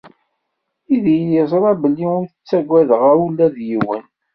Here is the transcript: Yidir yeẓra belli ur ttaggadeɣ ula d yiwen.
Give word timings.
Yidir 0.87 1.27
yeẓra 1.33 1.71
belli 1.81 2.07
ur 2.19 2.25
ttaggadeɣ 2.29 3.01
ula 3.25 3.47
d 3.55 3.57
yiwen. 3.67 4.03